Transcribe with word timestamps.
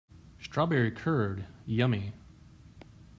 Strawberry 0.39 0.89
curd, 0.89 1.45
yummy! 1.67 2.15